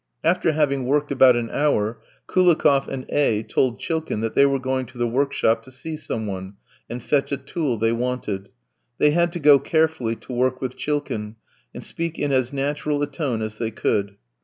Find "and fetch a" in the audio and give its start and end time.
6.89-7.37